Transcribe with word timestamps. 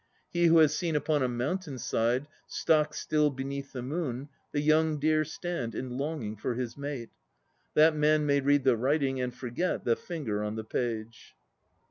He 0.31 0.47
who 0.47 0.57
has 0.57 0.75
seen 0.75 0.95
upon 0.95 1.21
a 1.21 1.27
mountain 1.27 1.77
side 1.77 2.25
Stock 2.47 2.95
still 2.95 3.29
beneath 3.29 3.71
the 3.71 3.83
moon 3.83 4.29
The 4.51 4.59
young 4.59 4.97
deer 4.97 5.23
stand 5.23 5.75
in 5.75 5.91
longing 5.95 6.37
for 6.37 6.55
his 6.55 6.75
mate, 6.75 7.11
TTiat 7.77 7.93
man 7.95 8.25
may 8.25 8.39
read 8.39 8.63
the 8.63 8.77
writing, 8.77 9.21
and 9.21 9.31
forget 9.31 9.83
The 9.83 9.95
finger 9.95 10.43
on 10.43 10.55
the 10.55 10.63
page. 10.65 11.35